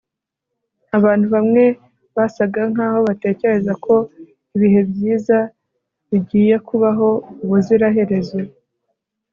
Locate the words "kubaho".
6.67-7.07